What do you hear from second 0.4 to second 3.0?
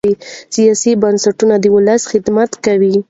سیاسي بنسټونه د ولس خدمت کوي